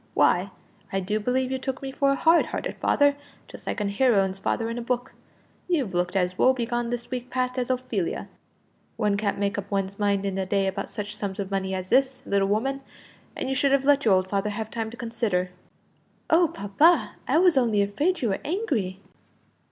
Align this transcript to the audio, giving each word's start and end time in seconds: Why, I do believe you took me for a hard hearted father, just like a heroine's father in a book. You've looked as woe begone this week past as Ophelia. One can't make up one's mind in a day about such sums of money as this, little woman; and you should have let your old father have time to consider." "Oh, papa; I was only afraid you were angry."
Why, 0.15 0.49
I 0.91 0.99
do 0.99 1.19
believe 1.19 1.51
you 1.51 1.59
took 1.59 1.83
me 1.83 1.91
for 1.91 2.11
a 2.11 2.15
hard 2.15 2.47
hearted 2.47 2.75
father, 2.77 3.15
just 3.47 3.67
like 3.67 3.79
a 3.79 3.85
heroine's 3.87 4.39
father 4.39 4.67
in 4.67 4.79
a 4.79 4.81
book. 4.81 5.13
You've 5.67 5.93
looked 5.93 6.15
as 6.15 6.39
woe 6.39 6.53
begone 6.53 6.89
this 6.89 7.11
week 7.11 7.29
past 7.29 7.59
as 7.59 7.69
Ophelia. 7.69 8.27
One 8.97 9.15
can't 9.15 9.37
make 9.37 9.59
up 9.59 9.69
one's 9.69 9.99
mind 9.99 10.25
in 10.25 10.39
a 10.39 10.45
day 10.47 10.65
about 10.65 10.89
such 10.89 11.15
sums 11.15 11.39
of 11.39 11.51
money 11.51 11.75
as 11.75 11.89
this, 11.89 12.23
little 12.25 12.47
woman; 12.47 12.81
and 13.35 13.47
you 13.47 13.53
should 13.53 13.73
have 13.73 13.85
let 13.85 14.03
your 14.03 14.15
old 14.15 14.27
father 14.27 14.49
have 14.49 14.71
time 14.71 14.89
to 14.89 14.97
consider." 14.97 15.51
"Oh, 16.31 16.47
papa; 16.51 17.13
I 17.27 17.37
was 17.37 17.55
only 17.55 17.83
afraid 17.83 18.23
you 18.23 18.29
were 18.29 18.39
angry." 18.43 18.99